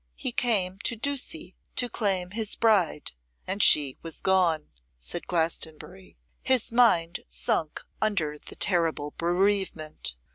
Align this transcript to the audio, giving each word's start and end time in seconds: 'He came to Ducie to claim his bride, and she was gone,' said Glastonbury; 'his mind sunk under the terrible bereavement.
'He 0.15 0.31
came 0.31 0.79
to 0.79 0.95
Ducie 0.95 1.55
to 1.75 1.87
claim 1.87 2.31
his 2.31 2.55
bride, 2.55 3.11
and 3.45 3.61
she 3.61 3.99
was 4.01 4.19
gone,' 4.19 4.71
said 4.97 5.27
Glastonbury; 5.27 6.17
'his 6.41 6.71
mind 6.71 7.19
sunk 7.27 7.83
under 8.01 8.35
the 8.43 8.55
terrible 8.55 9.13
bereavement. 9.19 10.15